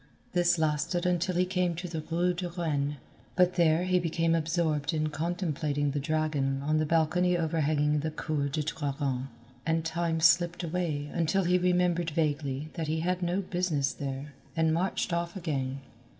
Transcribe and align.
This 0.33 0.57
lasted 0.57 1.05
until 1.05 1.35
he 1.35 1.45
came 1.45 1.75
to 1.75 1.87
the 1.87 2.01
rue 2.09 2.33
de 2.33 2.49
Rennes, 2.49 2.95
but 3.35 3.53
there 3.53 3.83
he 3.83 3.99
became 3.99 4.33
absorbed 4.33 4.95
in 4.95 5.09
contemplating 5.09 5.91
the 5.91 5.99
dragon 5.99 6.63
on 6.63 6.77
the 6.77 6.87
balcony 6.87 7.37
overhanging 7.37 7.99
the 7.99 8.09
Cour 8.09 8.47
du 8.49 8.63
Dragon, 8.63 9.27
and 9.63 9.85
time 9.85 10.19
slipped 10.19 10.63
away 10.63 11.07
until 11.13 11.43
he 11.43 11.59
remembered 11.59 12.09
vaguely 12.09 12.71
that 12.73 12.87
he 12.87 13.01
had 13.01 13.21
no 13.21 13.41
business 13.41 13.93
there, 13.93 14.33
and 14.55 14.73
marched 14.73 15.13
off 15.13 15.35
again. 15.35 15.81